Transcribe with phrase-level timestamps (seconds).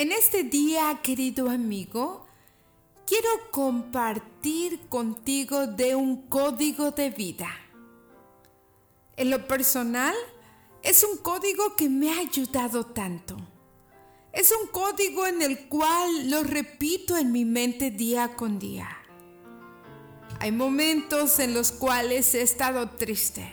[0.00, 2.24] En este día, querido amigo,
[3.06, 7.50] quiero compartir contigo de un código de vida.
[9.18, 10.14] En lo personal,
[10.82, 13.36] es un código que me ha ayudado tanto.
[14.32, 18.88] Es un código en el cual lo repito en mi mente día con día.
[20.38, 23.52] Hay momentos en los cuales he estado triste,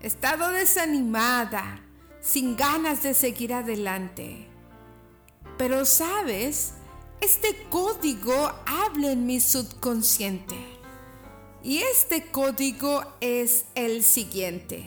[0.00, 1.82] he estado desanimada,
[2.22, 4.55] sin ganas de seguir adelante.
[5.66, 6.74] Pero sabes,
[7.20, 10.54] este código habla en mi subconsciente.
[11.60, 14.86] Y este código es el siguiente.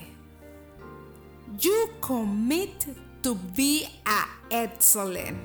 [1.58, 2.86] You commit
[3.22, 5.38] to be a excellent.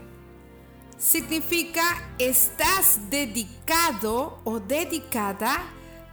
[0.98, 1.82] Significa
[2.20, 5.64] estás dedicado o dedicada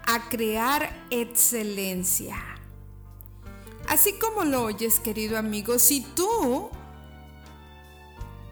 [0.04, 2.38] a crear excelencia.
[3.88, 6.72] Así como lo oyes, querido amigo, si tú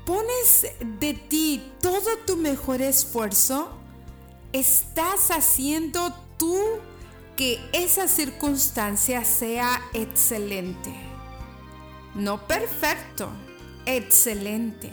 [0.10, 0.66] pones
[1.00, 3.70] de ti todo tu mejor esfuerzo,
[4.54, 6.58] estás haciendo tú
[7.38, 10.92] que esa circunstancia sea excelente.
[12.16, 13.30] No perfecto,
[13.86, 14.92] excelente.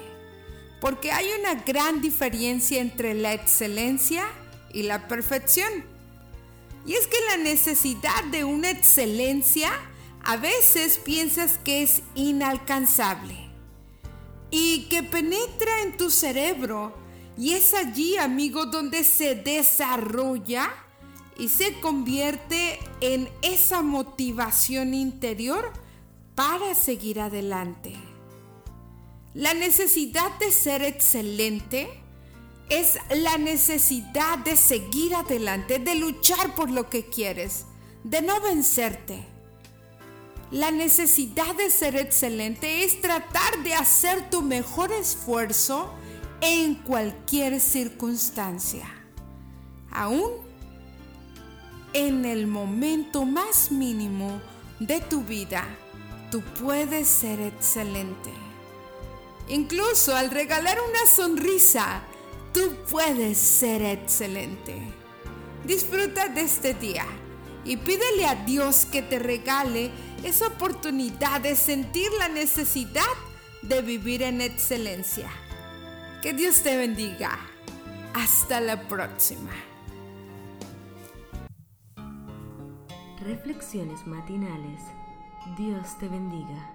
[0.82, 4.26] Porque hay una gran diferencia entre la excelencia
[4.70, 5.72] y la perfección.
[6.84, 9.70] Y es que la necesidad de una excelencia
[10.22, 13.45] a veces piensas que es inalcanzable
[14.50, 17.06] y que penetra en tu cerebro
[17.38, 20.72] y es allí, amigo, donde se desarrolla
[21.38, 25.70] y se convierte en esa motivación interior
[26.34, 27.94] para seguir adelante.
[29.34, 31.90] La necesidad de ser excelente
[32.70, 37.66] es la necesidad de seguir adelante, de luchar por lo que quieres,
[38.02, 39.35] de no vencerte.
[40.50, 45.92] La necesidad de ser excelente es tratar de hacer tu mejor esfuerzo
[46.40, 48.86] en cualquier circunstancia.
[49.90, 50.30] Aún
[51.92, 54.40] en el momento más mínimo
[54.78, 55.64] de tu vida,
[56.30, 58.30] tú puedes ser excelente.
[59.48, 62.02] Incluso al regalar una sonrisa,
[62.52, 64.80] tú puedes ser excelente.
[65.64, 67.06] Disfruta de este día
[67.64, 69.90] y pídele a Dios que te regale
[70.26, 73.02] esa oportunidad de sentir la necesidad
[73.62, 75.30] de vivir en excelencia.
[76.20, 77.38] Que Dios te bendiga.
[78.12, 79.52] Hasta la próxima.
[83.20, 84.80] Reflexiones matinales.
[85.56, 86.72] Dios te bendiga.